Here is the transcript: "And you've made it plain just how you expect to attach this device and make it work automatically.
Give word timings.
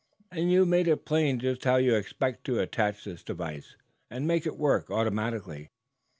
"And 0.31 0.51
you've 0.51 0.67
made 0.67 0.87
it 0.87 1.05
plain 1.05 1.39
just 1.39 1.63
how 1.63 1.75
you 1.75 1.93
expect 1.93 2.43
to 2.45 2.59
attach 2.59 3.03
this 3.03 3.23
device 3.23 3.75
and 4.09 4.25
make 4.25 4.47
it 4.47 4.57
work 4.57 4.89
automatically. 4.89 5.69